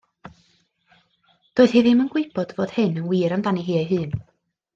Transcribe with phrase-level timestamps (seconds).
[1.59, 4.19] Doedd hi ddim yn gwybod fod hyn yn wir amdani hi ei hun.